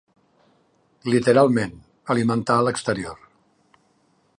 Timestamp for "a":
2.63-2.67